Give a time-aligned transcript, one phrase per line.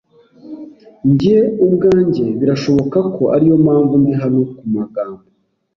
[1.11, 5.21] njye ubwanjye; birashoboka ko ariyo mpamvu ndi hano kumagambo.